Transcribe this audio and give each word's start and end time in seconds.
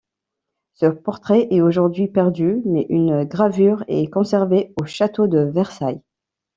Ce 0.73 0.87
portrait 0.87 1.47
est 1.51 1.61
aujourd'hui 1.61 2.07
perdu 2.07 2.63
mais 2.65 2.87
une 2.89 3.23
gravure 3.23 3.83
est 3.87 4.07
conservée 4.09 4.73
au 4.81 4.85
château 4.87 5.27
de 5.27 5.37
Versailles. 5.41 6.01